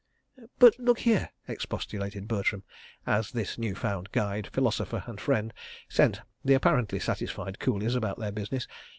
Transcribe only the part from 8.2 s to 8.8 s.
business.